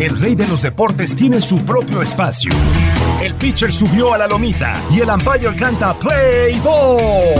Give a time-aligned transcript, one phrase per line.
[0.00, 2.52] El rey de los deportes tiene su propio espacio.
[3.22, 7.34] El pitcher subió a la lomita y el umpire canta Play Ball.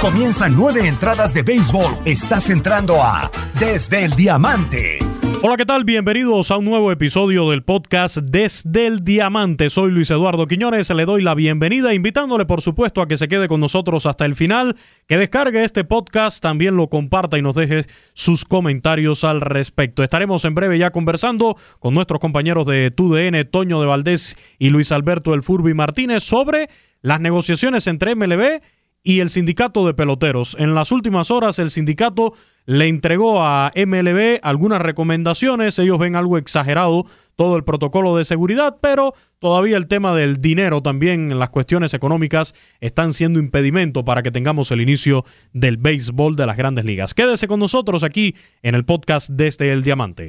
[0.00, 1.94] Comienzan nueve entradas de béisbol.
[2.04, 4.98] Estás entrando a Desde el Diamante.
[5.46, 5.84] Hola, ¿qué tal?
[5.84, 9.68] Bienvenidos a un nuevo episodio del podcast Desde el Diamante.
[9.68, 13.46] Soy Luis Eduardo Quiñones, le doy la bienvenida, invitándole por supuesto a que se quede
[13.46, 14.74] con nosotros hasta el final,
[15.06, 17.84] que descargue este podcast, también lo comparta y nos deje
[18.14, 20.02] sus comentarios al respecto.
[20.02, 24.92] Estaremos en breve ya conversando con nuestros compañeros de TUDN, Toño de Valdés y Luis
[24.92, 26.70] Alberto El Furby Martínez sobre
[27.02, 28.62] las negociaciones entre MLB
[29.02, 30.56] y el sindicato de peloteros.
[30.58, 32.32] En las últimas horas el sindicato
[32.66, 37.04] le entregó a MLB algunas recomendaciones, ellos ven algo exagerado
[37.36, 42.54] todo el protocolo de seguridad, pero todavía el tema del dinero también, las cuestiones económicas
[42.80, 47.14] están siendo impedimento para que tengamos el inicio del béisbol de las grandes ligas.
[47.14, 50.28] Quédese con nosotros aquí en el podcast desde el Diamante.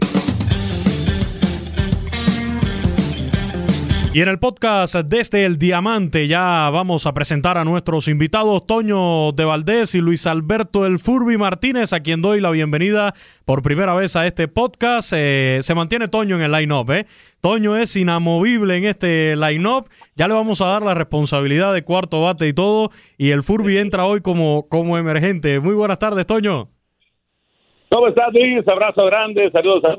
[4.15, 9.33] Y en el podcast desde el Diamante ya vamos a presentar a nuestros invitados Toño
[9.33, 13.93] de Valdés y Luis Alberto El Furby Martínez, a quien doy la bienvenida por primera
[13.93, 15.11] vez a este podcast.
[15.13, 17.07] Eh, se mantiene Toño en el line-up, ¿eh?
[17.41, 19.89] Toño es inamovible en este line-up.
[20.15, 22.91] Ya le vamos a dar la responsabilidad de cuarto bate y todo.
[23.17, 25.59] Y el Furby entra hoy como, como emergente.
[25.59, 26.69] Muy buenas tardes, Toño.
[27.89, 28.65] ¿Cómo estás, Luis?
[28.65, 29.97] Abrazo grande, saludos a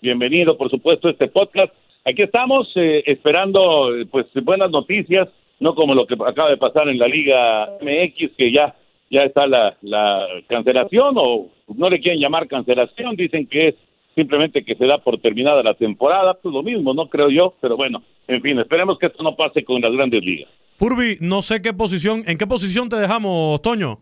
[0.00, 1.72] Bienvenido, por supuesto, a este podcast
[2.08, 5.28] Aquí estamos eh, esperando pues buenas noticias,
[5.58, 8.76] no como lo que acaba de pasar en la Liga MX, que ya,
[9.10, 13.74] ya está la, la cancelación, o no le quieren llamar cancelación, dicen que es
[14.14, 17.76] simplemente que se da por terminada la temporada, pues lo mismo, no creo yo, pero
[17.76, 20.48] bueno, en fin, esperemos que esto no pase con las grandes ligas.
[20.76, 23.98] Furby, no sé qué posición, ¿en qué posición te dejamos, Toño?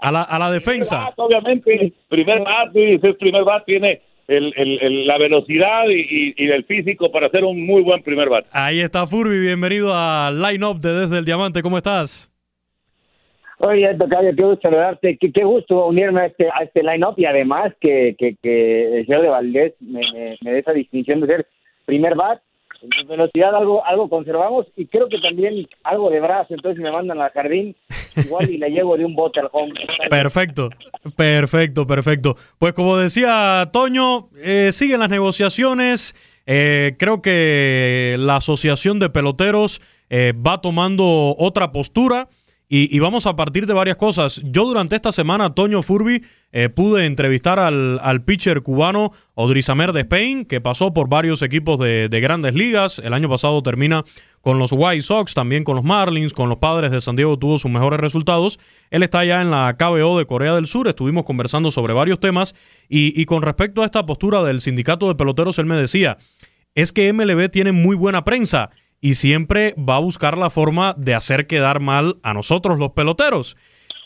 [0.00, 1.12] A la, a la defensa.
[1.16, 7.10] obviamente, primer bat, es primer bat, tiene el, el, la velocidad y, y, el físico
[7.10, 8.46] para hacer un muy buen primer bat.
[8.52, 12.30] Ahí está Furby, bienvenido al line-up de Desde el Diamante, ¿cómo estás?
[13.58, 17.24] Oye, Tocayo, qué gusto saludarte, qué, qué, gusto unirme a este, a este line-up y
[17.24, 21.26] además que, que, que el señor de Valdés me, me, me dé esa distinción de
[21.26, 21.46] ser
[21.86, 22.40] primer bat
[23.00, 27.20] en velocidad algo algo conservamos y creo que también algo de brazo, entonces me mandan
[27.20, 27.76] al jardín
[28.16, 29.72] igual y le llevo de un bote al home.
[30.10, 30.70] Perfecto,
[31.16, 32.36] perfecto, perfecto.
[32.58, 36.14] Pues como decía Toño, eh, siguen las negociaciones.
[36.46, 39.80] Eh, creo que la Asociación de Peloteros
[40.10, 42.28] eh, va tomando otra postura
[42.66, 44.40] Y, vamos a partir de varias cosas.
[44.42, 50.00] Yo durante esta semana, Toño Furby, eh, pude entrevistar al, al, pitcher cubano Odrizamer de
[50.00, 53.00] Spain, que pasó por varios equipos de, grandes ligas.
[53.00, 54.02] El año pasado termina
[54.40, 57.58] con los White Sox, también con los Marlins, con los Padres de San Diego tuvo
[57.58, 58.58] sus mejores resultados.
[58.90, 62.54] Él está ya en la KBO de Corea del Sur, estuvimos conversando sobre varios temas
[62.88, 66.16] y, y con respecto a esta postura del sindicato de peloteros, él me decía,
[66.74, 68.70] es que MLB tiene muy buena prensa
[69.04, 73.54] y siempre va a buscar la forma de hacer quedar mal a nosotros los peloteros.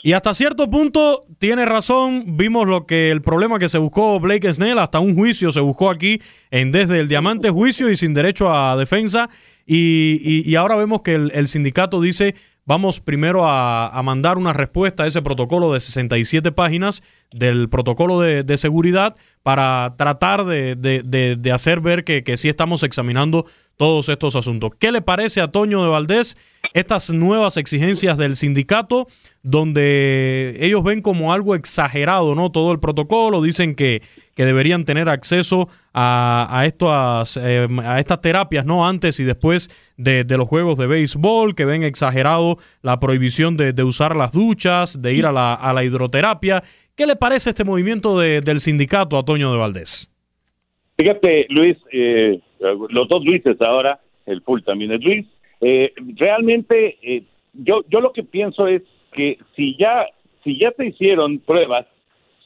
[0.02, 4.52] Y hasta cierto punto tiene razón, vimos lo que el problema que se buscó Blake
[4.52, 8.52] Snell, hasta un juicio se buscó aquí en desde el diamante juicio y sin derecho
[8.52, 9.30] a defensa.
[9.64, 12.34] Y, ahora vemos que el, sindicato dice,
[12.64, 18.56] vamos primero a, mandar una respuesta a ese protocolo de 67 páginas del protocolo de,
[18.56, 19.12] seguridad
[19.44, 23.46] para tratar de, hacer ver que, que sí estamos examinando
[23.78, 24.72] todos estos asuntos.
[24.78, 26.36] ¿Qué le parece a Toño de Valdés
[26.74, 29.06] estas nuevas exigencias del sindicato,
[29.42, 32.50] donde ellos ven como algo exagerado, ¿no?
[32.50, 34.02] Todo el protocolo, dicen que,
[34.34, 38.86] que deberían tener acceso a, a, estas, eh, a estas terapias, ¿no?
[38.86, 44.16] Antes y después de, los juegos de béisbol, que ven exagerado la prohibición de, usar
[44.16, 46.64] las duchas, de ir a la, a la hidroterapia.
[46.96, 50.12] ¿Qué le parece este movimiento del sindicato a Toño de Valdés?
[50.96, 52.40] Fíjate, Luis, eh,
[52.90, 55.26] los dos Luises ahora, el full también es Luis.
[55.60, 57.22] Eh, realmente, eh,
[57.54, 58.82] yo, yo lo que pienso es
[59.12, 60.06] que si ya,
[60.44, 61.86] si ya te hicieron pruebas,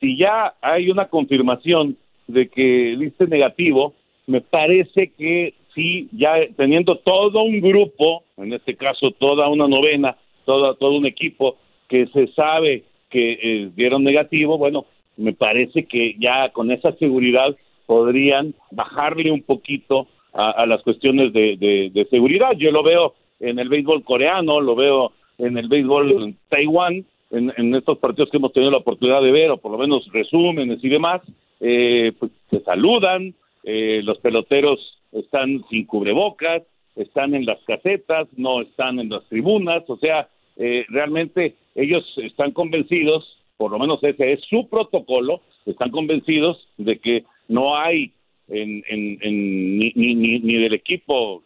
[0.00, 1.96] si ya hay una confirmación
[2.26, 3.94] de que diste negativo,
[4.26, 10.16] me parece que sí, ya teniendo todo un grupo, en este caso toda una novena,
[10.44, 11.56] todo, todo un equipo
[11.88, 14.86] que se sabe que eh, dieron negativo, bueno,
[15.16, 17.54] me parece que ya con esa seguridad
[17.92, 22.52] podrían bajarle un poquito a, las cuestiones de, seguridad.
[22.56, 27.74] Yo lo veo en el béisbol coreano, lo veo en el béisbol en Taiwán, en,
[27.74, 30.88] estos partidos que hemos tenido la oportunidad de ver, o por lo menos resúmenes y
[30.88, 31.20] demás,
[31.60, 36.62] eh, pues se saludan, eh, los peloteros están sin cubrebocas,
[36.96, 42.52] están en las casetas, no están en las tribunas, o sea, eh, realmente ellos están
[42.52, 48.12] convencidos, por lo menos ese es su protocolo, están convencidos de que no hay
[48.49, 51.43] en, en, ni, del equipo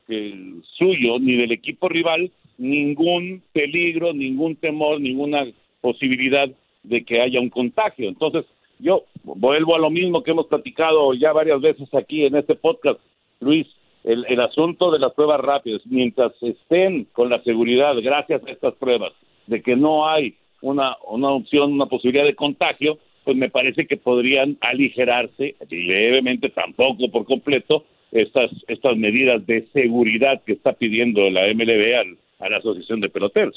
[0.79, 5.47] suyo ni del equipo rival ningún peligro, ningún temor, ninguna
[5.81, 6.49] posibilidad
[6.83, 8.09] de que haya un contagio.
[8.09, 8.45] Entonces,
[8.79, 13.01] yo vuelvo a lo mismo que hemos platicado ya varias veces aquí en este podcast,
[13.41, 13.67] Luis,
[14.05, 18.75] el, el asunto de las pruebas rápidas, mientras estén con la seguridad, gracias a estas
[18.75, 19.13] pruebas,
[19.47, 23.97] de que no hay una, una opción, una posibilidad de contagio, pues me parece que
[23.97, 31.53] podrían aligerarse levemente, tampoco por completo, estas, estas medidas de seguridad que está pidiendo la
[31.53, 33.57] MLB a la Asociación de Peloteros.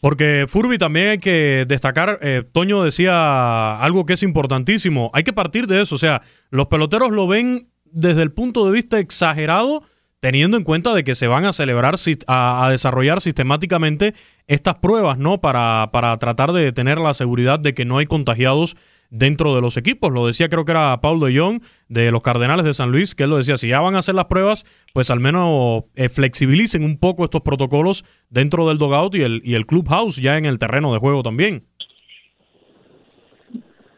[0.00, 5.32] Porque Furby también hay que destacar, eh, Toño decía algo que es importantísimo, hay que
[5.32, 9.82] partir de eso, o sea, los peloteros lo ven desde el punto de vista exagerado,
[10.20, 11.96] teniendo en cuenta de que se van a celebrar,
[12.28, 14.14] a, desarrollar sistemáticamente
[14.46, 15.40] estas pruebas, ¿no?
[15.40, 18.76] Para, para tratar de tener la seguridad de que no hay contagiados
[19.10, 20.12] dentro de los equipos.
[20.12, 23.24] Lo decía creo que era Paul de Jong de los Cardenales de San Luis, que
[23.24, 26.84] él lo decía, si ya van a hacer las pruebas, pues al menos eh, flexibilicen
[26.84, 30.58] un poco estos protocolos dentro del dogout y el, y el clubhouse ya en el
[30.58, 31.64] terreno de juego también.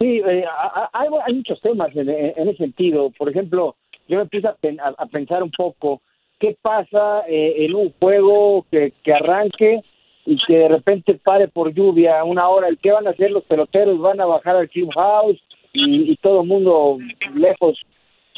[0.01, 0.45] Sí, eh,
[0.93, 3.11] hay, muchos temas en, ese sentido.
[3.11, 3.77] Por ejemplo,
[4.09, 6.01] yo me puse a, pensar un poco
[6.39, 9.83] qué pasa eh, en un juego que, que arranque
[10.27, 13.45] y que de repente pare por lluvia una hora, ¿el qué van a hacer los
[13.45, 13.99] peloteros?
[13.99, 15.41] Van a bajar al clubhouse
[15.73, 16.99] y, y todo el mundo
[17.35, 17.79] lejos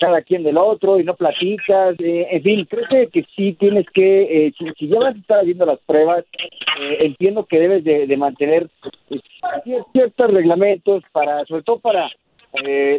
[0.02, 4.46] cada quien del otro y no platicas, eh, en fin, creo que, sí tienes que,
[4.46, 6.24] eh, si, ya vas a estar haciendo las pruebas,
[6.80, 8.68] eh, entiendo que debes de, mantener
[9.92, 12.10] ciertos reglamentos para, sobre todo para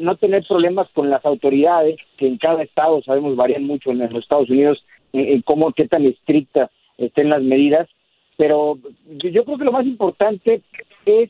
[0.02, 4.24] no tener problemas con las autoridades, que en cada estado sabemos varían mucho en los
[4.24, 7.88] Estados Unidos, en cómo, qué tan estrictas estén las medidas,
[8.38, 10.62] pero yo creo que lo más importante
[11.06, 11.30] es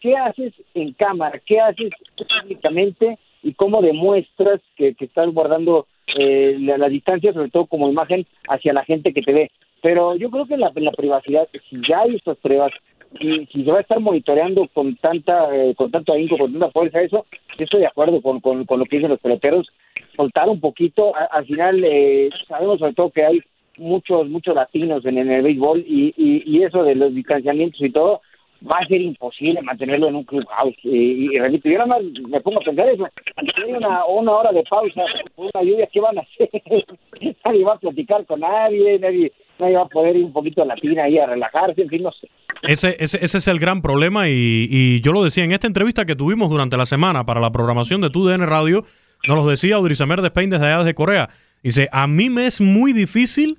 [0.00, 5.86] qué haces en cámara, qué haces públicamente y cómo demuestras que, estás guardando
[6.18, 9.50] eh, la, distancia, sobre todo como imagen, hacia la gente que te ve.
[9.82, 12.72] Pero yo creo que la, privacidad, si ya hay estas pruebas,
[13.20, 16.70] y si se va a estar monitoreando con tanta eh, con tanto ahínco, con tanta
[16.70, 17.24] fuerza eso,
[17.56, 19.66] yo estoy de acuerdo con, con, lo que dicen los peloteros,
[20.14, 23.40] soltar un poquito, al final eh, sabemos sobre todo que hay
[23.78, 28.20] muchos muchos latinos en, el béisbol y, y, eso de los distanciamientos y todo
[28.68, 32.40] va a ser imposible mantenerlo en un clubhouse y, y, repito yo nada más me
[32.40, 35.04] pongo a pensar eso hay una, una hora de pausa
[35.36, 36.50] una lluvia ¿qué van a hacer?
[37.44, 40.66] nadie va a platicar con nadie nadie nadie va a poder ir un poquito a
[40.66, 42.28] la tina ahí a relajarse en fin no sé
[42.62, 46.04] Ese, ese, ese es el gran problema y, y yo lo decía en esta entrevista
[46.04, 48.82] que tuvimos durante la semana para la programación de TUDN Radio,
[49.26, 51.28] nos lo decía Udrisamer de Spain desde allá desde Corea.
[51.62, 53.58] Dice, a mí me es muy difícil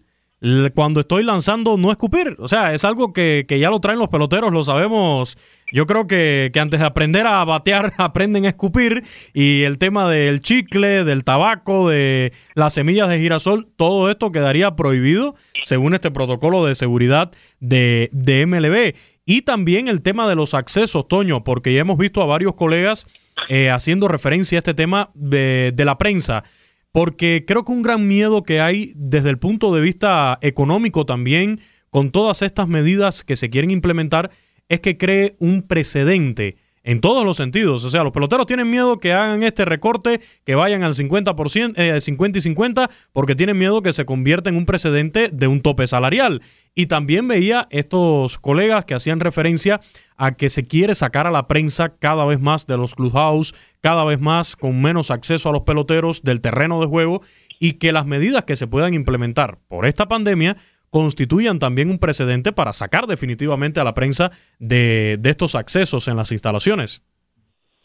[0.74, 2.36] cuando estoy lanzando no escupir.
[2.40, 5.38] O sea, es algo que, que, ya lo traen los peloteros, lo sabemos.
[5.72, 9.04] Yo creo que, que, antes de aprender a batear, aprenden a escupir.
[9.34, 14.76] Y el tema del chicle, del tabaco, de las semillas de girasol, todo esto quedaría
[14.76, 18.96] prohibido según este protocolo de seguridad de, de MLB.
[19.26, 23.06] Y también el tema de los accesos, Toño, porque ya hemos visto a varios colegas
[23.48, 26.46] eh, haciendo referencia a este tema de, de la prensa
[26.92, 31.60] porque creo que un gran miedo que hay desde el punto de vista económico también
[31.90, 34.32] con todas estas medidas que se quieren implementar
[34.68, 37.84] es que cree un precedente en todos los sentidos.
[37.84, 42.02] O sea, los peloteros tienen miedo que hagan este recorte, que vayan al 50%, eh,
[42.02, 45.88] 50 y 50, porque tienen miedo que se convierta en un precedente de un tope
[45.88, 46.42] salarial.
[46.76, 49.82] Y también veía estos colegas que hacían referencia
[50.18, 54.04] a que se quiere sacar a la prensa cada vez más de los clubhouse, cada
[54.04, 57.22] vez más con menos acceso a los peloteros del terreno de juego
[57.60, 60.58] y que las medidas que se puedan implementar por esta pandemia
[60.90, 66.18] constituyan también un precedente para sacar definitivamente a la prensa de, de estos accesos en
[66.18, 67.04] las instalaciones.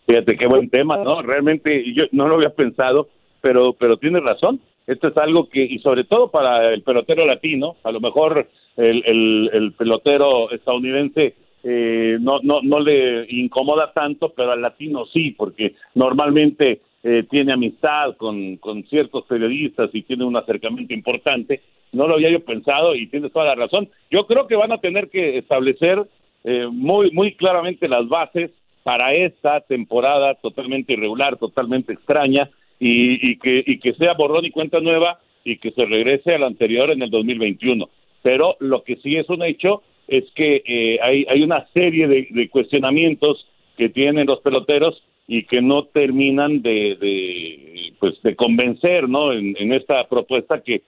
[0.06, 1.22] Fíjate qué buen tema, ¿no?
[1.22, 3.08] Realmente yo no lo había pensado,
[3.40, 4.60] pero pero tienes razón.
[4.86, 9.02] Esto es algo que, y sobre todo para el pelotero latino, a lo mejor el,
[9.06, 15.30] el, el pelotero estadounidense eh, no, no, no le incomoda tanto, pero al latino sí,
[15.30, 21.62] porque normalmente eh, tiene amistad con, con ciertos periodistas y tiene un acercamiento importante.
[21.94, 23.88] No lo había yo pensado y tienes toda la razón.
[24.10, 26.02] Yo creo que van a tener que establecer
[26.44, 28.50] eh, muy, muy claramente las bases
[28.82, 34.50] para esta temporada totalmente irregular, totalmente extraña, y, y, que, y que sea borrón y
[34.50, 37.88] cuenta nueva y que se regrese a la anterior en el 2021.
[38.22, 42.48] Pero lo que sí es un hecho es que eh, hay, hay una serie de,
[42.50, 43.46] cuestionamientos
[43.76, 49.72] que tienen los peloteros y que no terminan de, de pues de convencer no en
[49.72, 50.82] esta propuesta que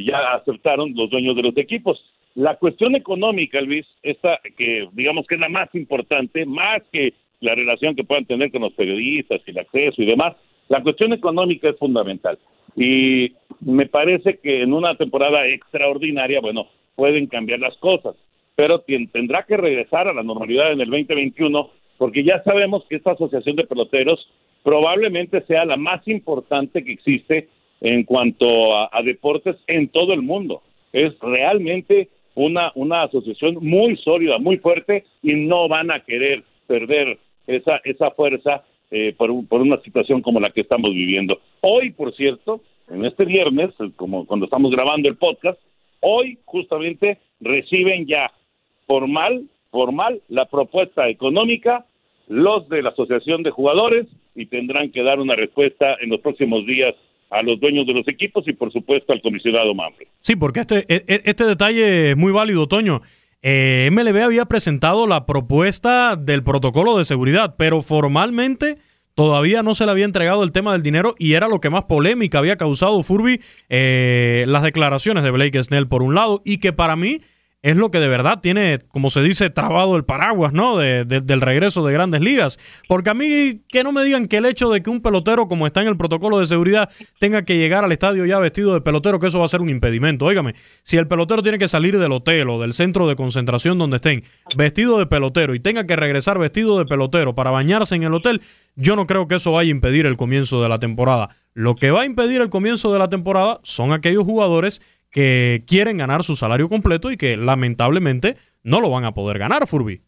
[0.00, 2.02] ya aceptaron los dueños de los equipos.
[2.34, 7.54] La cuestión económica Luis esta que digamos que es la más importante más que la
[7.54, 10.34] relación que puedan tener con los periodistas y el acceso y demás
[10.68, 12.38] la cuestión económica es fundamental.
[12.74, 18.16] Y me parece que en una temporada extraordinaria bueno pueden cambiar las cosas
[18.54, 23.12] pero tendrá que regresar a la normalidad en el 2021 porque ya sabemos que esta
[23.12, 24.28] asociación de peloteros
[24.62, 27.48] probablemente sea la más importante que existe
[27.82, 30.62] en cuanto a, deportes en todo el mundo.
[30.92, 37.18] Es realmente una, una asociación muy sólida, muy fuerte y no van a querer perder
[37.46, 41.40] esa, esa fuerza eh, por, por una situación como la que estamos viviendo.
[41.60, 45.58] Hoy, por cierto, en este viernes, como cuando estamos grabando el podcast,
[46.00, 48.30] hoy justamente reciben ya
[48.86, 51.84] formal, formal la propuesta económica
[52.28, 56.64] los de la Asociación de Jugadores y tendrán que dar una respuesta en los próximos
[56.64, 56.94] días
[57.32, 60.06] a los dueños de los equipos y por supuesto al comisionado Manfred.
[60.20, 63.00] Sí, porque este, e, e, este detalle es muy válido, Toño.
[63.42, 68.76] Eh, MLB había presentado la propuesta del protocolo de seguridad, pero formalmente
[69.14, 71.84] todavía no se le había entregado el tema del dinero y era lo que más
[71.84, 76.72] polémica había causado Furby, eh, las declaraciones de Blake Snell por un lado y que
[76.72, 77.20] para mí
[77.62, 80.76] es lo que de verdad tiene, como se dice, trabado el paraguas, ¿no?
[80.76, 82.58] De, de, del regreso de grandes ligas.
[82.88, 85.68] Porque a mí, que no me digan que el hecho de que un pelotero, como
[85.68, 86.90] está en el protocolo de seguridad,
[87.20, 89.68] tenga que llegar al estadio ya vestido de pelotero, que eso va a ser un
[89.68, 90.26] impedimento.
[90.26, 93.96] Óigame, si el pelotero tiene que salir del hotel o del centro de concentración donde
[93.96, 94.24] estén,
[94.56, 98.42] vestido de pelotero y tenga que regresar vestido de pelotero para bañarse en el hotel,
[98.74, 101.28] yo no creo que eso vaya a impedir el comienzo de la temporada.
[101.54, 104.80] Lo que va a impedir el comienzo de la temporada son aquellos jugadores
[105.12, 109.66] que quieren ganar su salario completo y que lamentablemente no lo van a poder ganar,
[109.66, 110.00] Furby.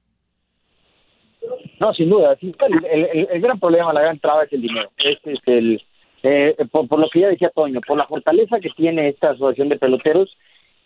[1.78, 2.37] No, sin duda.
[2.40, 4.90] El, gran problema, la gran traba es el dinero.
[4.96, 5.82] Es el,
[6.23, 9.68] eh, por, por, lo que ya decía Toño, por la fortaleza que tiene esta asociación
[9.68, 10.34] de peloteros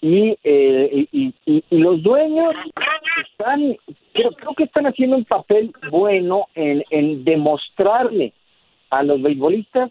[0.01, 2.55] y, eh, y, y, y, los dueños
[3.31, 3.77] están,
[4.13, 8.33] creo, creo que están haciendo un papel bueno en, en demostrarle
[8.91, 9.91] a los beisbolistas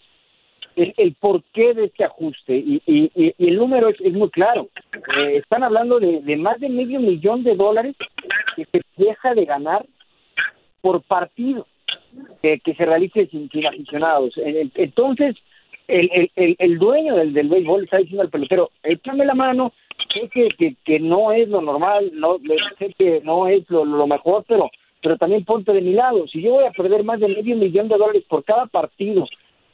[0.78, 4.70] el, el porqué de este ajuste y, y, el número es, muy claro.
[5.18, 7.96] Eh, están hablando de, más de medio millón de dólares
[8.56, 9.86] que se deja de ganar
[10.82, 11.68] por partido
[12.42, 14.34] que, que se realice sin, sin aficionados.
[14.38, 15.36] Entonces,
[15.88, 19.74] el, dueño del, del béisbol está diciendo al pelotero, échame la mano,
[20.14, 22.38] sé que, que, que no es lo normal, no
[22.78, 24.70] sé que no es lo, lo mejor, pero
[25.00, 26.28] pero también ponte de mi lado.
[26.28, 29.28] Si yo voy a perder más de medio millón de dólares por cada partido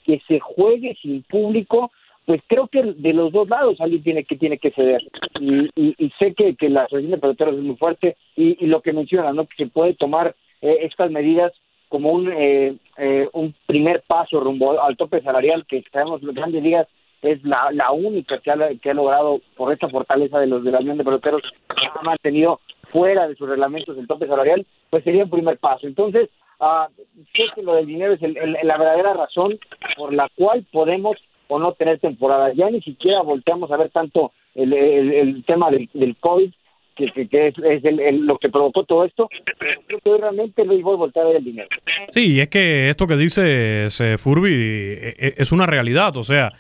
[0.05, 1.91] que se juegue sin público,
[2.25, 5.01] pues creo que de los dos lados alguien tiene que tiene que ceder.
[5.39, 8.93] Y, y, sé que, que la asociación de peloteros es muy fuerte y, lo que
[8.93, 11.51] menciona no que se puede tomar eh, estas medidas
[11.89, 16.63] como un eh, eh, un primer paso rumbo al tope salarial que sabemos las grandes
[16.63, 16.87] ligas
[17.21, 20.71] es la, la única que ha, que ha logrado por esta fortaleza de los de
[20.71, 25.23] la Unión de Peloteros ha mantenido fuera de sus reglamentos el tope salarial pues sería
[25.23, 25.87] un primer paso.
[25.87, 26.29] Entonces
[26.63, 26.91] uh,
[27.33, 29.59] sé que lo del dinero es la verdadera razón
[29.97, 31.17] por la cual podemos
[31.47, 32.51] o no tener temporada.
[32.53, 36.51] Ya ni siquiera volteamos a ver tanto el, el, tema del, del COVID,
[36.95, 39.29] que, es, es lo que provocó todo esto,
[39.59, 41.69] pero creo que realmente el béisbol voltea a ver el dinero.
[42.09, 46.53] Sí, es que esto que dice Furby e, e, es una realidad, o sea,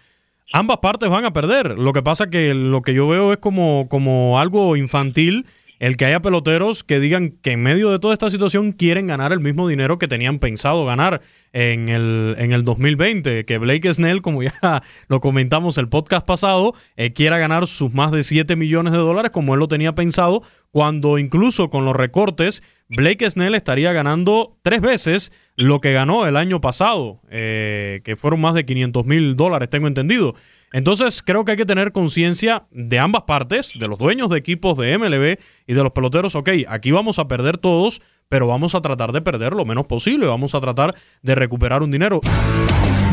[0.51, 1.77] ambas partes van a perder.
[1.77, 5.45] Lo que pasa que lo que yo veo es como, como algo infantil
[5.79, 9.31] el que haya peloteros que digan que en medio de toda esta situación quieren ganar
[9.31, 14.21] el mismo dinero que tenían pensado ganar en el, en el 2020, que Blake Snell,
[14.21, 14.53] como ya
[15.07, 19.31] lo comentamos el podcast pasado, eh, quiera ganar sus más de 7 millones de dólares
[19.31, 22.63] como él lo tenía pensado, cuando incluso con los recortes,
[22.95, 28.41] Blake Snell estaría ganando tres veces lo que ganó el año pasado, eh, que fueron
[28.41, 30.35] más de 500 mil dólares, tengo entendido.
[30.71, 34.77] Entonces creo que hay que tener conciencia de ambas partes, de los dueños de equipos
[34.77, 36.35] de MLB y de los peloteros.
[36.35, 40.27] Ok, aquí vamos a perder todos, pero vamos a tratar de perder lo menos posible.
[40.27, 42.21] Vamos a tratar de recuperar un dinero.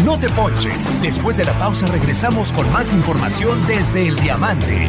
[0.04, 0.88] No te ponches.
[1.02, 4.88] Después de la pausa regresamos con más información desde el diamante.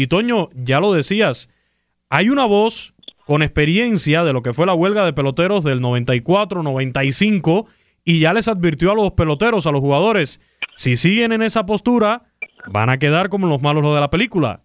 [0.00, 1.50] Y Toño, ya lo decías,
[2.08, 2.94] hay una voz
[3.26, 7.66] con experiencia de lo que fue la huelga de peloteros del 94, 95,
[8.02, 10.40] y ya les advirtió a los peloteros, a los jugadores,
[10.74, 12.22] si siguen en esa postura,
[12.72, 14.62] van a quedar como los malos de la película.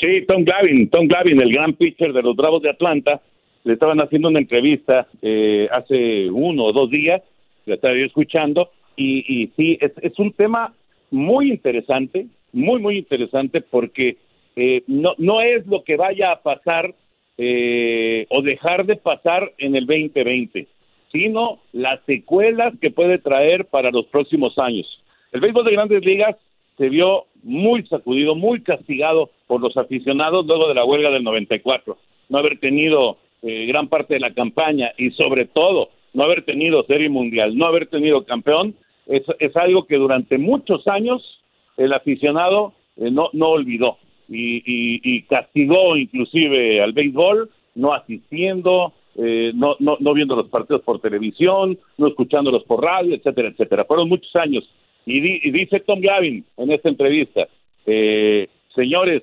[0.00, 3.20] Sí, Tom Glavin, Tom Glavin, el gran pitcher de los Bravos de Atlanta,
[3.64, 7.22] le estaban haciendo una entrevista eh, hace uno o dos días,
[7.66, 10.72] la estaba yo escuchando, y, sí, es un tema
[11.10, 14.16] muy interesante, muy, muy interesante porque
[14.56, 16.94] eh, no, no es lo que vaya a pasar
[17.36, 20.66] eh, o dejar de pasar en el 2020,
[21.12, 24.86] sino las secuelas que puede traer para los próximos años.
[25.30, 26.36] El béisbol de grandes ligas
[26.76, 31.96] se vio muy sacudido, muy castigado por los aficionados luego de la huelga del 94.
[32.28, 36.82] No haber tenido eh, gran parte de la campaña y sobre todo no haber tenido
[36.84, 38.74] serie mundial, no haber tenido campeón,
[39.06, 41.37] es, es algo que durante muchos años
[41.78, 43.96] el aficionado eh, no, no olvidó
[44.28, 44.62] y,
[45.02, 51.00] y, castigó inclusive al béisbol, no asistiendo, eh, no, no, no viendo los partidos por
[51.00, 53.84] televisión, no escuchándolos por radio, etcétera, etcétera.
[53.86, 54.68] Fueron muchos años.
[55.06, 57.48] Y, dice Tom Gavin en esta entrevista,
[57.86, 59.22] eh, señores,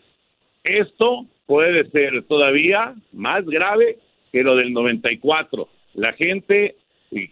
[0.64, 4.00] esto puede ser todavía más grave
[4.32, 5.68] que lo del 94.
[5.94, 6.76] La gente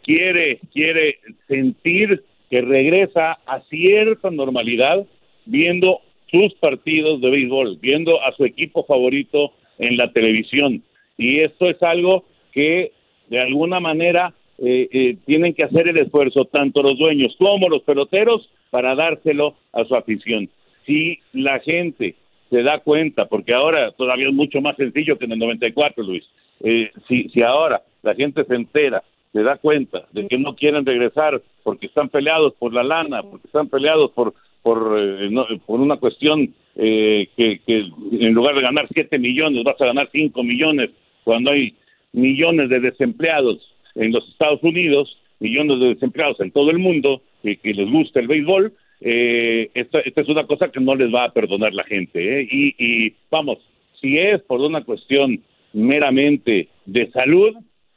[0.04, 5.06] quiere, quiere sentir que regresa a cierta normalidad
[5.46, 6.00] viendo
[6.32, 10.84] sus partidos de béisbol, viendo a su equipo favorito en la televisión.
[11.18, 12.92] Y esto es algo que
[13.30, 17.84] de alguna manera eh, eh, tienen que hacer el esfuerzo, tanto los dueños como los
[17.84, 20.50] peloteros, para dárselo a su afición.
[20.86, 22.16] Si la gente
[22.50, 26.24] se da cuenta, porque ahora todavía es mucho más sencillo que en el 94, Luis,
[26.64, 29.04] eh, si, si ahora la gente se entera
[29.34, 33.48] se da cuenta de que no quieren regresar porque están peleados por la lana, porque
[33.48, 35.30] están peleados por por, eh,
[35.66, 40.10] por una cuestión eh, que, que, en lugar de ganar 7 millones vas a ganar
[40.12, 40.90] 5 millones
[41.24, 41.76] cuando hay
[42.14, 43.60] millones de desempleados
[43.96, 48.22] en los Estados Unidos, millones de desempleados en todo el mundo que, que les gusta
[48.22, 51.84] el béisbol, eh, esta, esta, es una cosa que no les va a perdonar la
[51.84, 52.40] gente.
[52.40, 52.48] ¿eh?
[52.50, 53.60] Y, y vamos,
[54.02, 55.44] si es por una cuestión
[55.74, 57.54] meramente de salud,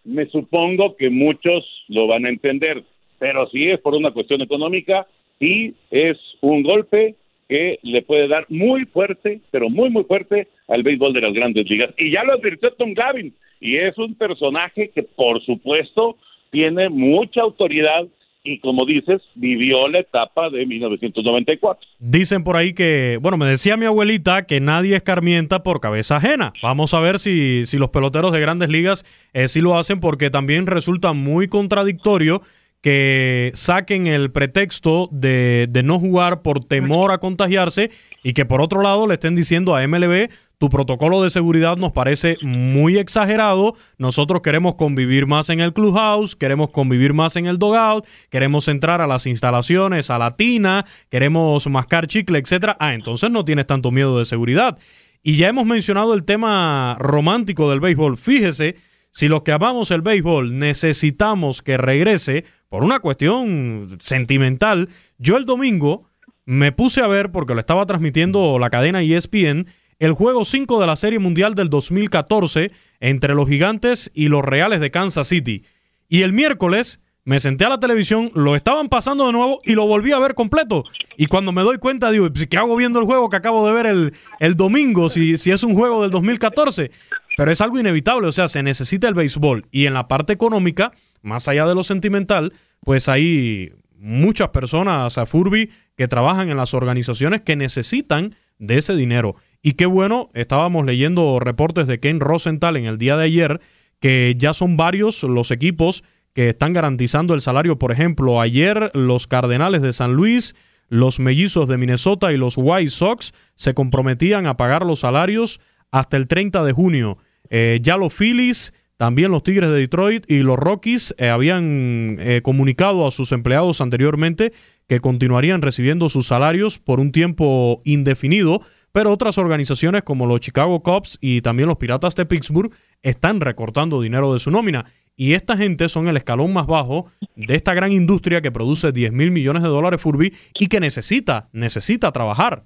[0.06, 2.84] me supongo que muchos lo van a entender,
[3.18, 5.06] pero si es por una cuestión económica,
[5.38, 7.14] sí es un golpe
[7.48, 11.68] que le puede dar muy fuerte, pero muy, muy fuerte al béisbol de las grandes
[11.68, 11.90] ligas.
[11.98, 16.16] Y ya lo advirtió Tom Gavin, y es un personaje que, por supuesto,
[16.50, 18.06] tiene mucha autoridad
[18.46, 21.86] y como dices, vivió la etapa de 1994.
[21.98, 26.52] Dicen por ahí que, bueno, me decía mi abuelita que nadie escarmienta por cabeza ajena.
[26.62, 30.30] Vamos a ver si, si los peloteros de grandes ligas eh, sí lo hacen porque
[30.30, 32.40] también resulta muy contradictorio
[32.80, 37.90] que saquen el pretexto de, de, no jugar por temor a contagiarse
[38.22, 41.92] y que por otro lado le estén diciendo a MLB, tu protocolo de seguridad nos
[41.92, 47.58] parece muy exagerado, nosotros queremos convivir más en el clubhouse, queremos convivir más en el
[47.58, 52.76] dogout, queremos entrar a las instalaciones, a la tina, queremos mascar chicle, etcétera.
[52.80, 54.78] Ah, entonces no tienes tanto miedo de seguridad.
[55.22, 58.16] Y ya hemos mencionado el tema romántico del béisbol.
[58.16, 58.76] Fíjese,
[59.16, 65.46] si los que amamos el béisbol necesitamos que regrese, por una cuestión sentimental, yo el
[65.46, 66.04] domingo
[66.44, 69.68] me puse a ver, porque lo estaba transmitiendo la cadena ESPN,
[70.00, 74.80] el juego 5 de la Serie Mundial del 2014 entre los gigantes y los Reales
[74.80, 75.64] de Kansas City.
[76.10, 79.86] Y el miércoles me senté a la televisión, lo estaban pasando de nuevo y lo
[79.86, 80.84] volví a ver completo.
[81.16, 83.86] Y cuando me doy cuenta, digo, ¿qué hago viendo el juego que acabo de ver
[83.86, 86.90] el, el domingo si, si es un juego del 2014?
[87.36, 89.66] Pero es algo inevitable, o sea, se necesita el béisbol.
[89.70, 95.26] Y en la parte económica, más allá de lo sentimental, pues hay muchas personas a
[95.26, 99.36] Furby que trabajan en las organizaciones que necesitan de ese dinero.
[99.62, 103.60] Y qué bueno, estábamos leyendo reportes de Ken Rosenthal en el día de ayer,
[104.00, 107.78] que ya son varios los equipos que están garantizando el salario.
[107.78, 110.54] Por ejemplo, ayer los Cardenales de San Luis,
[110.88, 116.16] los Mellizos de Minnesota y los White Sox se comprometían a pagar los salarios hasta
[116.16, 117.18] el 30 de junio.
[117.50, 122.40] Eh, ya los Phillies también los Tigres de Detroit y los Rockies eh, habían eh,
[122.42, 124.52] comunicado a sus empleados anteriormente
[124.88, 130.82] que continuarían recibiendo sus salarios por un tiempo indefinido, pero otras organizaciones como los Chicago
[130.82, 134.86] Cubs y también los Piratas de Pittsburgh están recortando dinero de su nómina.
[135.14, 137.06] Y esta gente son el escalón más bajo
[137.36, 141.48] de esta gran industria que produce 10 mil millones de dólares Furby y que necesita,
[141.52, 142.64] necesita trabajar.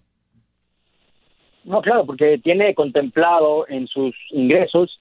[1.71, 4.99] No, claro, porque tiene contemplado en sus ingresos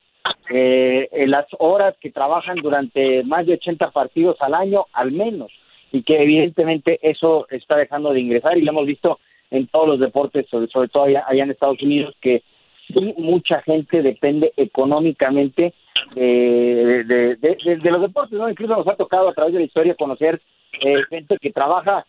[0.51, 5.51] eh, las horas que trabajan durante más de 80 partidos al año, al menos,
[5.91, 9.99] y que evidentemente eso está dejando de ingresar y lo hemos visto en todos los
[9.99, 12.43] deportes, sobre, sobre todo allá, allá en Estados Unidos, que
[13.17, 15.73] mucha gente depende económicamente
[16.13, 18.47] de, de, los deportes, ¿no?
[18.47, 20.39] Incluso nos ha tocado a través de la historia conocer
[20.81, 22.05] eh, gente que trabaja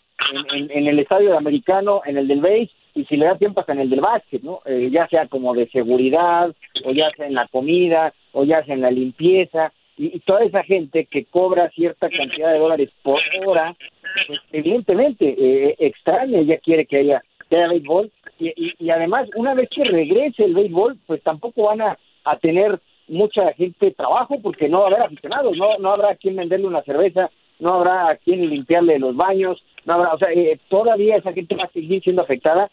[0.55, 3.72] en, en, el estadio americano, en el del base, y si le da tiempo hasta
[3.72, 4.61] en el del básquet, ¿no?
[4.64, 8.74] Eh, ya sea como de seguridad, o ya sea en la comida, o ya sea
[8.74, 13.76] en la limpieza, y, toda esa gente que cobra cierta cantidad de dólares por hora,
[14.26, 19.55] pues evidentemente eh, extraña, ella quiere que haya, que haya béisbol, y, y, además una
[19.55, 24.68] vez que regrese el béisbol, pues tampoco van a, a tener mucha gente trabajo porque
[24.68, 28.48] no va a haber aficionados, no, no habrá quien venderle una cerveza, no habrá quien
[28.48, 32.22] limpiarle los baños, no habrá, o sea, eh, todavía esa gente va a seguir siendo
[32.22, 32.70] afectada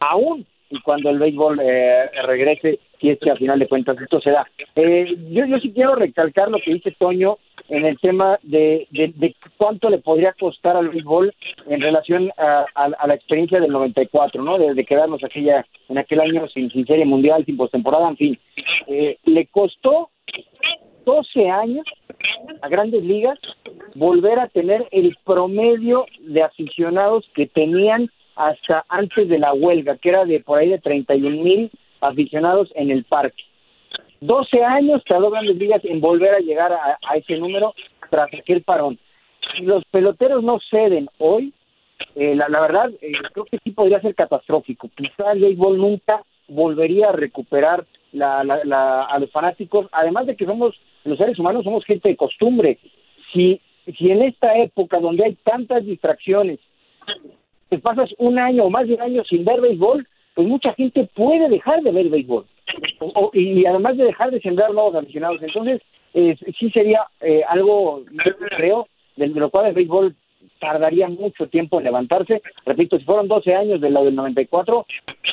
[0.00, 4.20] aún y cuando el béisbol eh, regrese, si es que al final de cuentas esto
[4.20, 4.46] se da.
[4.74, 9.34] Eh, yo, yo sí quiero recalcar lo que dice Toño en el tema de, de,
[9.56, 11.32] cuánto le podría costar al béisbol
[11.68, 12.66] en relación a,
[13.06, 14.58] la experiencia del 94, ¿no?
[14.58, 18.38] Desde quedarnos aquella, en aquel año sin, sin serie mundial, sin postemporada, en fin.
[18.86, 20.10] Eh, le costó
[21.06, 21.86] 12 años
[22.60, 23.38] a grandes ligas
[23.94, 30.08] volver a tener el promedio de aficionados que tenían hasta antes de la huelga, que
[30.08, 31.70] era de por ahí de 31 mil
[32.00, 33.42] aficionados en el parque.
[34.20, 37.74] 12 años tardó Grandes Ligas en volver a llegar a, ese número
[38.10, 38.98] tras aquel parón.
[39.56, 41.52] Si los peloteros no ceden hoy,
[42.14, 44.88] eh, la, verdad, eh, creo que sí podría ser catastrófico.
[44.94, 50.74] Quizá el béisbol nunca volvería a recuperar la, a los fanáticos, además de que somos,
[51.04, 52.78] los seres humanos somos gente de costumbre.
[53.32, 53.60] Si,
[53.98, 56.60] si en esta época donde hay tantas distracciones,
[57.78, 61.48] pasas un año o más de un año sin ver béisbol, pues mucha gente puede
[61.48, 62.44] dejar de ver béisbol.
[63.32, 65.40] y además de dejar de sembrar nuevos aficionados.
[65.42, 65.80] Entonces,
[66.12, 68.02] sí sería eh, algo,
[68.56, 70.14] creo, de, lo cual el béisbol
[70.58, 72.42] tardaría mucho tiempo en levantarse.
[72.64, 74.86] Repito, si fueron 12 años de lo del 94,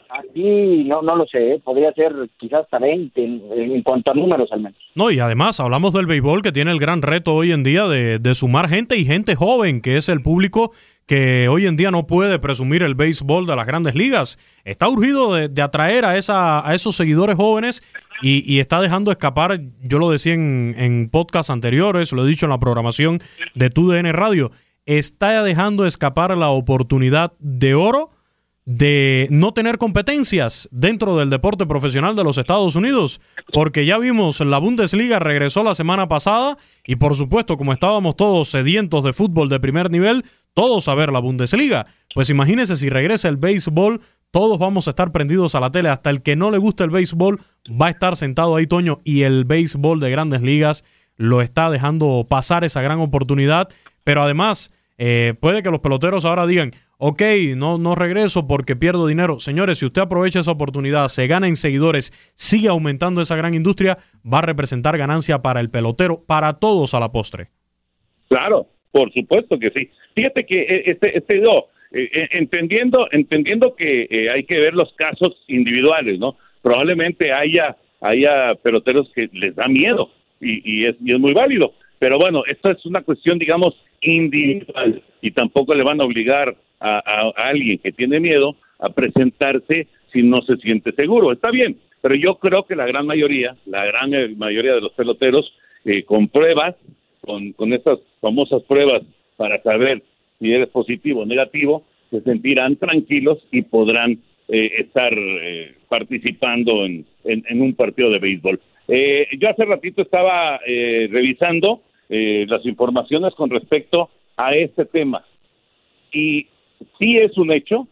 [0.09, 1.61] aquí no, no lo sé, ¿eh?
[1.63, 4.77] podría ser quizás hasta 20 en, cuanto a números al menos.
[4.95, 8.19] No, y además hablamos del béisbol que tiene el gran reto hoy en día de,
[8.19, 10.71] de sumar gente y gente joven, que es el público
[11.11, 14.39] que hoy en día no puede presumir el béisbol de las grandes ligas.
[14.63, 17.83] Está urgido de, atraer a, esa, a esos seguidores jóvenes
[18.21, 22.51] y, está dejando escapar, yo lo decía en, en podcasts anteriores, lo he dicho en
[22.51, 23.19] la programación
[23.55, 24.51] de TUDN Radio,
[24.85, 28.11] está dejando escapar la oportunidad de oro
[28.65, 33.19] de no tener competencias dentro del deporte profesional de los Estados Unidos,
[33.53, 38.49] porque ya vimos la Bundesliga regresó la semana pasada y por supuesto como estábamos todos
[38.49, 41.87] sedientos de fútbol de primer nivel, todos a ver la Bundesliga.
[42.13, 46.09] Pues imagínense si regresa el béisbol, todos vamos a estar prendidos a la tele, hasta
[46.09, 47.39] el que no le gusta el béisbol
[47.69, 50.85] va a estar sentado ahí Toño y el béisbol de grandes ligas
[51.17, 53.69] lo está dejando pasar esa gran oportunidad,
[54.03, 57.21] pero además eh, puede que los peloteros ahora digan, ok,
[57.55, 59.39] no, no regreso porque pierdo dinero.
[59.39, 63.97] Señores, si usted aprovecha esa oportunidad, se gana en seguidores, sigue aumentando esa gran industria,
[64.23, 67.47] va a representar ganancia para el pelotero, para todos a la postre.
[68.29, 69.89] Claro, por supuesto que sí.
[70.15, 75.35] Fíjate que eh, este, este no, eh, entendiendo, entendiendo que hay que ver los casos
[75.47, 76.37] individuales, ¿no?
[76.61, 81.73] Probablemente haya, haya peloteros que les da miedo y, es, y es muy válido.
[81.97, 87.31] Pero bueno, esto es una cuestión, digamos, individual y tampoco le van a obligar a,
[87.35, 91.31] alguien que tiene miedo a presentarse si no se siente seguro.
[91.31, 95.53] Está bien, pero yo creo que la gran mayoría, la gran mayoría de los peloteros,
[95.85, 96.75] eh, con pruebas,
[97.21, 99.03] con, con estas famosas pruebas
[99.37, 100.01] para saber
[100.39, 107.05] si eres positivo o negativo, se sentirán tranquilos y podrán eh, estar eh, participando en,
[107.23, 108.59] en, un partido de béisbol.
[109.37, 111.81] yo hace ratito estaba revisando
[112.13, 115.23] eh, las informaciones con respecto a este tema.
[116.11, 116.45] Y
[116.99, 117.87] sí es un hecho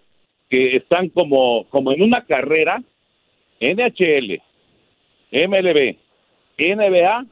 [0.49, 2.83] que están como, como en una carrera,
[3.61, 4.41] NHL,
[5.31, 5.95] MLB,
[6.57, 7.25] NBA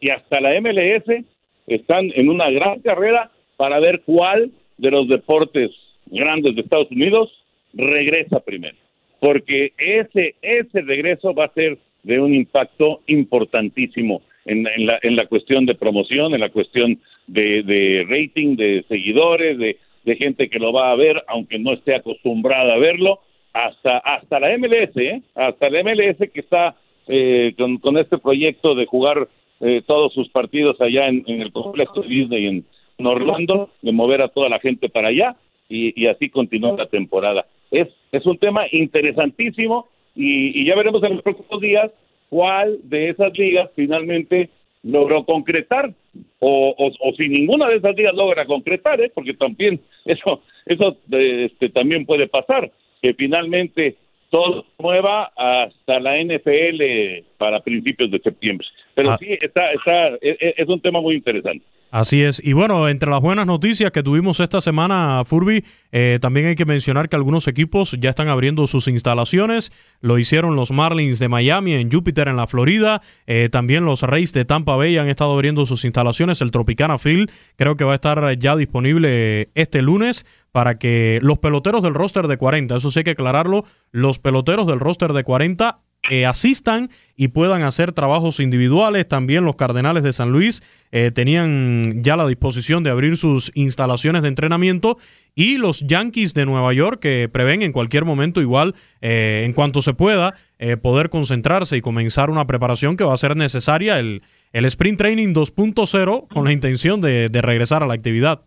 [0.00, 1.26] y hasta la MLS
[1.66, 5.72] están en una gran carrera para ver cuál de los deportes
[6.06, 7.32] grandes de Estados Unidos
[7.74, 8.76] regresa primero.
[9.20, 15.26] Porque ese, ese regreso va a ser de un impacto importantísimo en, la, en la
[15.26, 19.76] cuestión de promoción, en la cuestión de, rating, de seguidores, de,
[20.16, 23.20] gente que lo va a ver, aunque no esté acostumbrada a verlo,
[23.52, 25.22] hasta, hasta la MLS, ¿eh?
[25.34, 26.76] hasta la MLS que está
[27.06, 29.28] eh, con, este proyecto de jugar
[29.60, 32.66] eh, todos sus partidos allá en, el complejo de Disney en,
[32.98, 35.36] Orlando, de mover a toda la gente para allá
[35.68, 37.46] y, y así continúa la temporada.
[37.70, 41.90] Es, es un tema interesantísimo y, y ya veremos en los próximos días
[42.34, 44.50] cuál de esas ligas finalmente
[44.82, 45.94] logró concretar
[46.40, 49.12] o, o, si ninguna de esas ligas logra concretar, ¿eh?
[49.14, 53.94] porque también eso eso este, también puede pasar que finalmente
[54.30, 58.66] todo mueva hasta la NFL para principios de septiembre.
[58.96, 59.16] Pero ah.
[59.16, 61.64] sí, está, está, es, e, es un tema muy interesante.
[61.94, 62.42] Así es.
[62.44, 66.64] Y bueno, entre las buenas noticias que tuvimos esta semana, Furby, eh, también hay que
[66.64, 69.70] mencionar que algunos equipos ya están abriendo sus instalaciones.
[70.00, 73.00] Lo hicieron los Marlins de Miami en Júpiter, en la Florida.
[73.28, 76.40] Eh, también los Rays de Tampa Bay han estado abriendo sus instalaciones.
[76.40, 81.38] El Tropicana Field creo que va a estar ya disponible este lunes para que los
[81.38, 85.22] peloteros del roster de 40, eso sí hay que aclararlo, los peloteros del roster de
[85.22, 85.78] 40
[86.10, 89.08] eh, asistan y puedan hacer trabajos individuales.
[89.08, 90.62] También los Cardenales de San Luis
[90.92, 94.98] eh, tenían ya la disposición de abrir sus instalaciones de entrenamiento
[95.34, 99.80] y los Yankees de Nueva York que prevén en cualquier momento igual, eh, en cuanto
[99.80, 100.34] se pueda,
[100.80, 104.22] poder concentrarse y comenzar una preparación que va a ser necesaria, el,
[104.54, 108.40] el Sprint Training 2.0, con la intención de, de regresar a la actividad.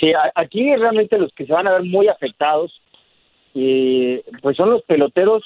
[0.00, 2.72] Sí, aquí realmente los que se van a ver muy afectados
[3.52, 5.42] pues son los peloteros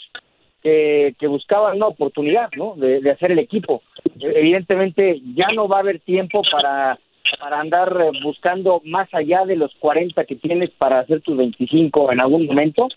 [0.65, 2.75] que, buscaban una oportunidad ¿no?
[2.77, 3.83] de, hacer el equipo.
[4.19, 6.99] Evidentemente ya no va a haber tiempo para,
[7.39, 12.21] para andar buscando más allá de los 40 que tienes para hacer tus 25 en
[12.21, 12.89] algún momento.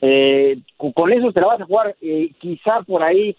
[0.00, 1.96] Eh, con eso te la vas a jugar.
[2.00, 3.36] Eh, quizá por ahí,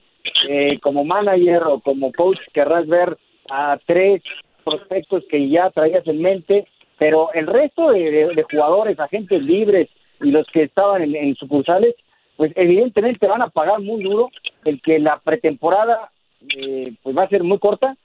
[0.49, 3.17] eh, como manager o como coach, querrás ver
[3.49, 4.21] a tres
[4.63, 6.65] prospectos que ya traías en mente,
[6.97, 9.89] pero el resto de, jugadores, agentes libres
[10.21, 11.95] y los que estaban en sucursales,
[12.37, 14.29] pues evidentemente van a pagar muy duro
[14.65, 16.11] el que la pretemporada
[16.55, 17.95] eh, pues va a ser muy corta,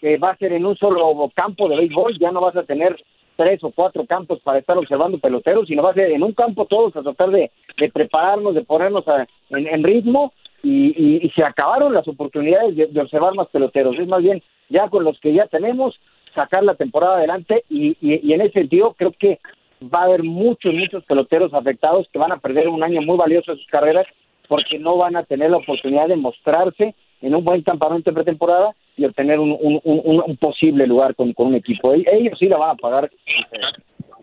[0.00, 2.96] que va a ser en un solo campo de béisbol, ya no vas a tener
[3.36, 6.64] tres o cuatro campos para estar observando peloteros, sino va a ser en un campo
[6.64, 7.50] todos a tratar de,
[7.92, 9.04] prepararnos, de ponernos
[9.50, 13.98] en, ritmo y, se acabaron las oportunidades de, observar más peloteros.
[13.98, 16.00] Es más bien, ya con los que ya tenemos,
[16.34, 19.38] sacar la temporada adelante y, y en ese sentido creo que
[19.82, 23.52] va a haber muchos, muchos peloteros afectados que van a perder un año muy valioso
[23.52, 24.06] de sus carreras
[24.48, 28.74] porque no van a tener la oportunidad de mostrarse en un buen campamento de pretemporada
[28.96, 31.92] y obtener un, un, posible lugar con, un equipo.
[31.94, 33.10] E-, ellos sí la van a pagar.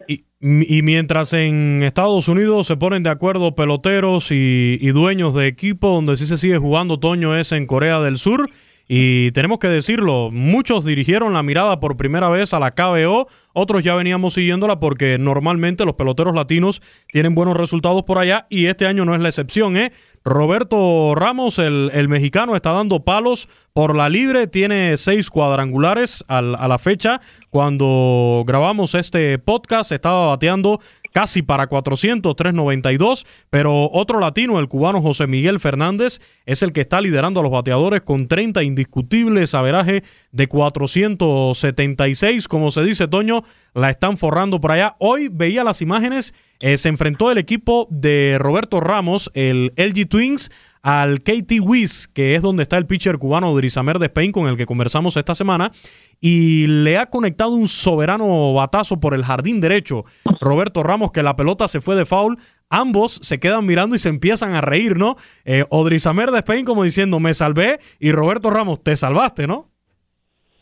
[0.08, 5.48] Y, y, mientras en Estados Unidos se ponen de acuerdo peloteros y, y, dueños de
[5.48, 8.50] equipo, donde sí se sigue jugando otoño es en Corea del Sur.
[8.88, 13.84] Y tenemos que decirlo, muchos dirigieron la mirada por primera vez a la KBO, otros
[13.84, 18.86] ya veníamos siguiéndola porque normalmente los peloteros latinos tienen buenos resultados por allá y este
[18.86, 19.78] año no es la excepción.
[19.78, 19.93] ¿eh?
[20.26, 26.56] Roberto Ramos, el, el mexicano, está dando palos por la libre, tiene seis cuadrangulares al,
[26.56, 27.22] a la fecha.
[27.50, 30.80] Cuando grabamos este podcast estaba bateando
[31.13, 36.82] casi para 400, 392, pero otro latino, el cubano José Miguel Fernández, es el que
[36.82, 43.43] está liderando a los bateadores con 30 indiscutibles, averaje de 476, como se dice Toño,
[43.73, 44.95] la están forrando por allá.
[44.99, 50.52] Hoy veía las imágenes, eh, se enfrentó el equipo de Roberto Ramos, el LG Twins,
[50.84, 54.58] al KT Wiz, que es donde está el pitcher cubano Drizamer de Spain, con el
[54.58, 55.72] que conversamos esta semana,
[56.19, 60.04] y le ha conectado un soberano batazo por el jardín derecho.
[60.41, 62.38] Roberto Ramos, que la pelota se fue de foul.
[62.69, 65.15] Ambos se quedan mirando y se empiezan a reír, ¿no?
[65.46, 69.69] Eh, Odrizamer de Spain como diciendo, me salvé, y Roberto Ramos, te salvaste, ¿no?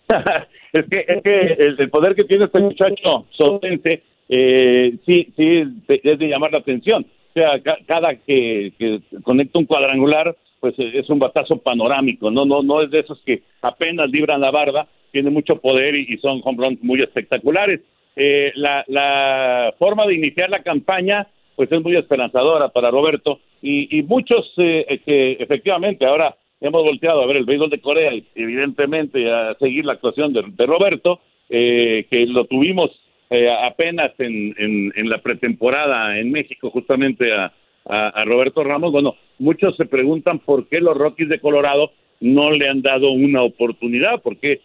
[0.73, 1.41] es que, es que
[1.79, 7.07] el, poder que tiene este muchacho sostense, eh, sí, sí, es de llamar la atención.
[7.31, 12.45] O sea, cada que, que conecta un cuadrangular, pues eh, es un batazo panorámico, no,
[12.45, 16.41] no, no es de esos que apenas libran la barba, tiene mucho poder y, son
[16.43, 17.79] home runs muy espectaculares.
[18.17, 23.97] Eh, la, la forma de iniciar la campaña, pues es muy esperanzadora para Roberto y,
[23.97, 28.25] y muchos eh, que efectivamente ahora hemos volteado a ver el béisbol de Corea y
[28.35, 32.91] evidentemente a seguir la actuación de, de Roberto, que lo tuvimos
[33.31, 34.53] eh, apenas en,
[34.93, 37.53] en, la pretemporada en México, justamente a,
[37.85, 38.91] a, Roberto Ramos.
[38.91, 43.41] Bueno, muchos se preguntan por qué los Rockies de Colorado no le han dado una
[43.41, 44.59] oportunidad, por qué,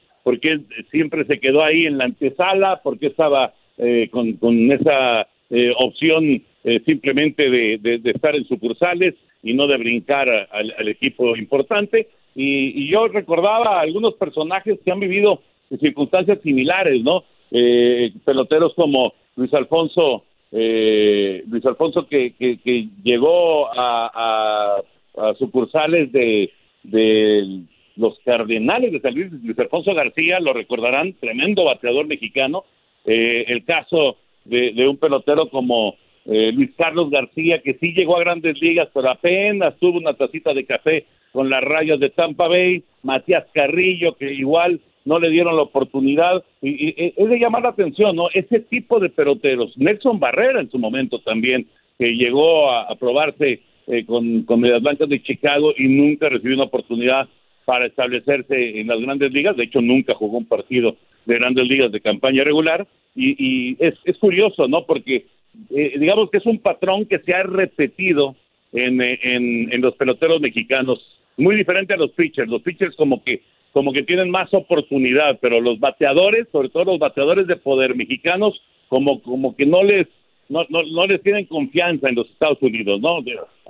[0.90, 6.42] siempre se quedó ahí en la antesala, porque estaba eh, con, con esa eh, opción
[6.84, 12.08] simplemente de, de, estar en sucursales y no de brincar al, equipo importante.
[12.34, 15.40] Y, y, yo recordaba a algunos personajes que han vivido
[15.80, 17.22] circunstancias similares, ¿no?
[17.50, 24.80] Eh, peloteros como Luis Alfonso, eh, Luis Alfonso que, que, llegó a,
[25.16, 26.50] a, sucursales de,
[26.82, 27.62] de
[27.96, 32.64] los Cardenales de San Luis, Luis Alfonso García, lo recordarán, tremendo bateador mexicano,
[33.04, 38.16] eh, el caso de, de, un pelotero como eh, Luis Carlos García, que sí llegó
[38.16, 42.48] a grandes ligas, pero apenas tuvo una tacita de café con las rayas de Tampa
[42.48, 46.44] Bay, Matías Carrillo, que igual no le dieron la oportunidad.
[46.60, 48.28] Y, es de llamar la atención, ¿no?
[48.34, 49.72] Ese tipo de peloteros.
[49.78, 51.66] Nelson Barrera en su momento también,
[51.98, 56.64] que llegó a, probarse eh, con, con Medias Blancas de Chicago y nunca recibió una
[56.64, 57.28] oportunidad
[57.64, 59.56] para establecerse en las grandes ligas.
[59.56, 62.86] De hecho, nunca jugó un partido de grandes ligas de campaña regular.
[63.14, 64.84] Y, es, es curioso, ¿no?
[64.84, 65.24] Porque
[65.70, 68.34] eh, digamos que es un patrón que se ha repetido
[68.72, 71.00] en, en, en los peloteros mexicanos,
[71.38, 72.50] muy diferente a los pitchers.
[72.50, 73.40] Los pitchers como que
[73.76, 78.58] como que tienen más oportunidad, pero los bateadores, sobre todo los bateadores de poder mexicanos,
[78.88, 80.06] como, como que no les
[80.48, 83.18] no, no, no les tienen confianza en los Estados Unidos, ¿no?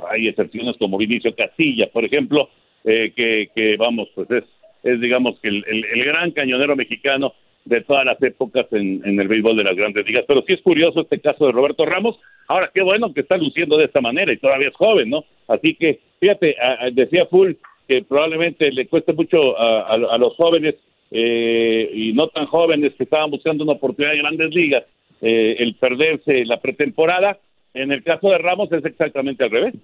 [0.08, 2.48] Hay excepciones como Vinicio Castilla, por ejemplo,
[2.84, 4.44] eh, que, que, vamos, pues es,
[4.84, 7.32] es digamos que el, el, gran cañonero mexicano
[7.64, 10.24] de todas las épocas en, en, el béisbol de las grandes ligas.
[10.28, 12.16] Pero sí es curioso este caso de Roberto Ramos.
[12.46, 15.24] Ahora, qué bueno que está luciendo de esta manera y todavía es joven, ¿no?
[15.48, 16.54] Así que, fíjate,
[16.92, 17.54] decía Full,
[17.86, 20.74] que probablemente le cueste mucho a, los jóvenes
[21.10, 24.84] eh, y no tan jóvenes que estaban buscando una oportunidad en grandes ligas
[25.20, 27.38] eh, el perderse la pretemporada.
[27.74, 29.74] En el caso de Ramos es exactamente al revés.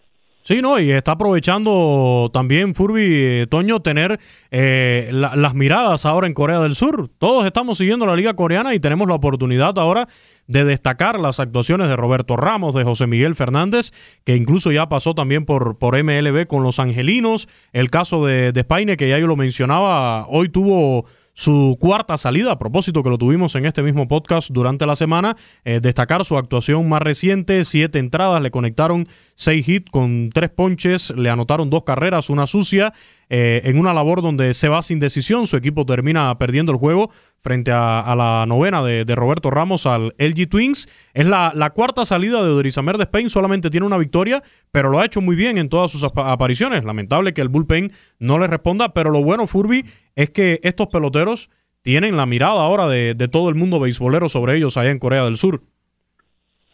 [0.45, 4.19] Sí, no, y está aprovechando también Furby eh, Toño tener
[4.51, 7.09] eh, las miradas ahora en Corea del Sur.
[7.19, 10.09] Todos estamos siguiendo la liga coreana y tenemos la oportunidad ahora
[10.49, 13.93] de destacar las actuaciones de Roberto Ramos, de José Miguel Fernández,
[14.25, 17.49] que incluso ya pasó también por, por MLB con los Angelinos.
[17.73, 22.59] El caso de, de que ya yo lo mencionaba, hoy tuvo su cuarta salida, a
[22.59, 26.89] propósito que lo tuvimos en este mismo podcast durante la semana, eh, destacar su actuación
[26.89, 32.31] más reciente, siete entradas, le conectaron seis hits con tres ponches, le anotaron dos carreras,
[32.31, 32.93] una sucia,
[33.29, 37.11] eh, en una labor donde se va sin decisión, su equipo termina perdiendo el juego
[37.43, 41.11] frente a, la novena de, Roberto Ramos al LG Twins.
[41.13, 45.05] Es la, cuarta salida de Dorisamer de Spain, solamente tiene una victoria, pero lo ha
[45.05, 46.85] hecho muy bien en todas sus apariciones.
[46.85, 51.51] Lamentable que el bullpen no le responda, pero lo bueno, Furby, es que estos peloteros
[51.83, 55.37] tienen la mirada ahora de, todo el mundo beisbolero sobre ellos allá en Corea del
[55.37, 55.61] Sur.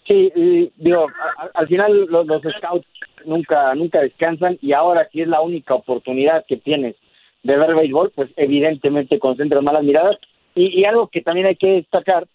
[0.07, 0.31] Sí,
[0.77, 1.07] digo,
[1.55, 2.87] al final los, scouts
[3.27, 6.97] nunca nunca descansan y ahora sí es la única oportunidad que tienes
[7.43, 10.17] de ver béisbol, pues evidentemente concentras malas miradas
[10.59, 12.27] y, algo que también hay que destacar,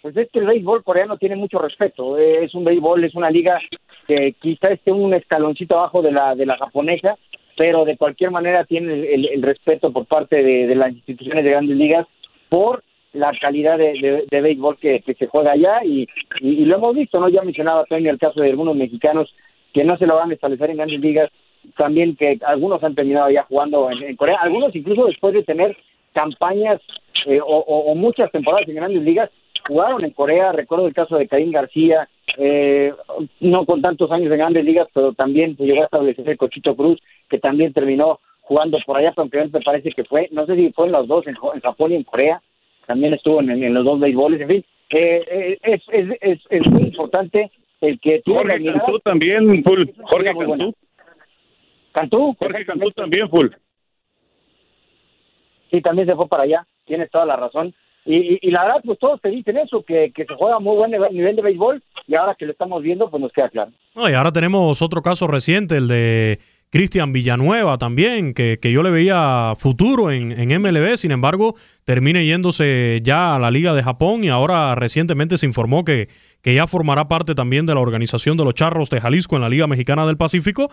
[0.00, 2.18] pues es que el béisbol coreano tiene mucho respeto.
[2.18, 3.60] Es un béisbol, es una liga
[4.08, 7.16] que quizá esté un escaloncito abajo de la de la japonesa,
[7.56, 12.06] pero de cualquier manera tiene el, respeto por parte de, las instituciones de grandes ligas
[12.48, 16.08] por la calidad de, béisbol que, se juega allá y,
[16.40, 17.28] lo hemos visto, ¿no?
[17.28, 19.32] Ya mencionaba también el caso de algunos mexicanos
[19.72, 21.30] que no se lo van a establecer en grandes ligas,
[21.76, 25.76] también que algunos han terminado ya jugando en, Corea, algunos incluso después de tener
[26.12, 26.80] campañas
[27.26, 29.30] eh, o, muchas temporadas en grandes ligas,
[29.66, 32.92] jugaron en Corea, recuerdo el caso de Karim García, eh,
[33.40, 36.74] no con tantos años en grandes ligas, pero también se llegó a establecer el Cochito
[36.74, 40.72] Cruz, que también terminó jugando por allá, pero me parece que fue, no sé si
[40.72, 42.42] fue en los dos, en, Japón y en Corea,
[42.86, 47.50] también estuvo en, los dos béisboles, en fin, eh, es, es, es, es, muy importante
[47.80, 49.84] el que tiene Jorge Cantú también, full.
[50.02, 50.74] Jorge Cantú.
[51.92, 52.36] Cantú.
[52.38, 53.48] Jorge Cantú también, full.
[55.70, 57.74] Sí, también se fue para allá, tienes toda la razón.
[58.04, 61.36] Y, la verdad, pues todos te dicen eso, que, que se juega muy buen nivel
[61.36, 63.70] de béisbol y ahora que lo estamos viendo, pues nos queda claro.
[63.94, 68.90] No, y ahora tenemos otro caso reciente, el de Cristian Villanueva también, que, yo le
[68.90, 71.54] veía futuro en, en, MLB, sin embargo,
[71.84, 76.08] termina yéndose ya a la Liga de Japón y ahora recientemente se informó que,
[76.42, 79.48] que ya formará parte también de la organización de los Charros de Jalisco en la
[79.48, 80.70] Liga Mexicana del Pacífico.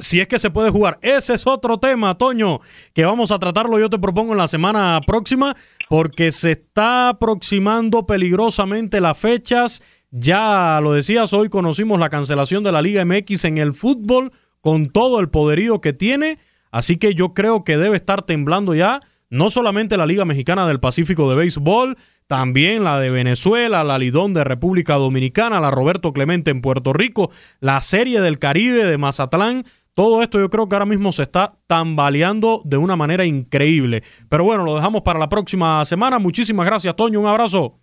[0.00, 0.98] Si es que se puede jugar.
[1.00, 2.60] Ese es otro tema, Toño,
[2.92, 5.56] que vamos a tratarlo, yo te propongo en la semana próxima,
[5.88, 9.80] porque se está aproximando peligrosamente las fechas.
[10.10, 14.90] Ya lo decías, hoy conocimos la cancelación de la Liga MX en el fútbol con
[14.90, 16.38] todo el poderío que tiene.
[16.72, 18.98] Así que yo creo que debe estar temblando ya
[19.30, 21.96] no solamente la Liga Mexicana del Pacífico de Béisbol,
[22.26, 27.30] también la de Venezuela, la Lidón de República Dominicana, la Roberto Clemente en Puerto Rico,
[27.60, 29.64] la Serie del Caribe de Mazatlán.
[29.94, 34.02] Todo esto yo creo que ahora mismo se está tambaleando de una manera increíble.
[34.28, 36.18] Pero bueno, lo dejamos para la próxima semana.
[36.18, 37.20] Muchísimas gracias, Toño.
[37.20, 37.74] Un abrazo.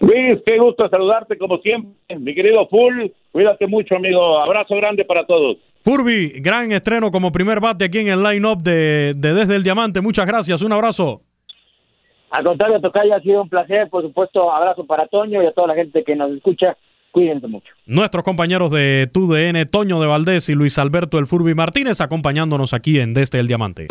[0.00, 3.06] Luis, qué gusto saludarte como siempre, mi querido Full.
[3.32, 4.38] Cuídate mucho, amigo.
[4.38, 5.58] Abrazo grande para todos.
[5.80, 10.00] Furby, gran estreno como primer bate aquí en el line-up de, Desde el Diamante.
[10.00, 11.22] Muchas gracias, un abrazo.
[12.30, 13.88] Al contrario, Tocayo, ha sido un placer.
[13.88, 16.76] Por supuesto, abrazo para Toño y a toda la gente que nos escucha.
[17.10, 17.72] Cuídense mucho.
[17.86, 23.00] Nuestros compañeros de TUDN, Toño de Valdés y Luis Alberto El Furby Martínez, acompañándonos aquí
[23.00, 23.88] en Desde el Diamante.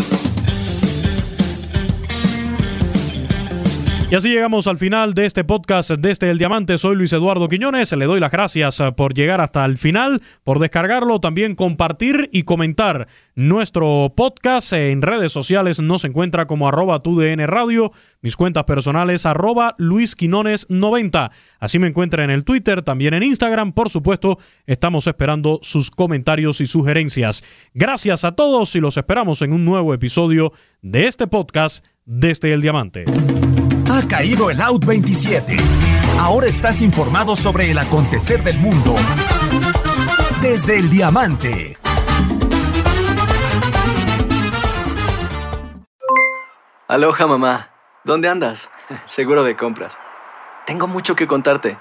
[4.10, 6.78] Y así llegamos al final de este podcast desde El Diamante.
[6.78, 7.92] Soy Luis Eduardo Quiñones.
[7.92, 12.44] Le doy las gracias eh, por llegar hasta el final, por descargarlo, también compartir y
[12.44, 15.82] comentar nuestro podcast en redes sociales.
[15.82, 17.92] Nos encuentra como arroba TUDN Radio,
[18.22, 21.30] mis cuentas personales arroba Luis Quinones 90.
[21.60, 23.74] Así me encuentra en el Twitter, también en Instagram.
[23.74, 27.44] Por supuesto, estamos esperando sus comentarios y sugerencias.
[27.74, 32.62] Gracias a todos y los esperamos en un nuevo episodio de este podcast desde El
[32.62, 33.04] Diamante.
[33.98, 35.58] Ha caído el Out 27.
[36.20, 38.96] Ahora estás informado sobre el acontecer del mundo
[40.40, 41.76] desde el diamante.
[46.88, 47.72] Aloha mamá,
[48.04, 48.70] ¿dónde andas?
[49.06, 49.98] Seguro de compras.
[50.68, 51.80] Tengo mucho que contarte.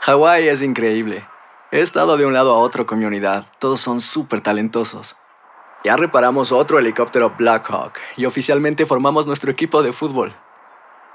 [0.00, 1.26] Hawái es increíble.
[1.72, 3.44] He estado de un lado a otro con mi unidad.
[3.58, 5.14] Todos son súper talentosos.
[5.84, 10.34] Ya reparamos otro helicóptero Blackhawk y oficialmente formamos nuestro equipo de fútbol.